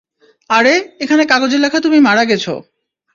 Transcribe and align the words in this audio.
আরে 0.49 0.73
এখানে 1.03 1.23
কাগজে 1.25 1.57
লেখা 1.57 1.79
তুমি 1.79 1.99
মারা 1.99 2.23
গেছো! 2.25 2.53